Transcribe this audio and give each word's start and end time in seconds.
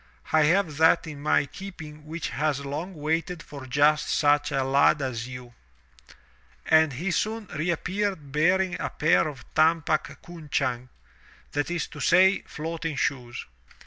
"I 0.33 0.45
have 0.45 0.77
that 0.77 1.05
in 1.05 1.21
my 1.21 1.45
keeping 1.45 2.05
which 2.07 2.29
has 2.29 2.65
long 2.65 2.95
waited 2.95 3.43
for 3.43 3.67
just 3.67 4.09
such 4.09 4.49
a 4.51 4.63
lad 4.63 4.99
as 4.99 5.27
you." 5.27 5.53
And 6.65 6.93
he 6.93 7.11
soon 7.11 7.45
reappeared 7.53 8.31
bearing 8.31 8.81
a 8.81 8.89
pair 8.89 9.27
of 9.27 9.45
tumpak 9.53 10.19
cunchang— 10.25 10.89
that 11.51 11.69
is 11.69 11.85
to 11.89 11.99
say, 11.99 12.41
floating 12.47 12.95
shoes. 12.95 13.45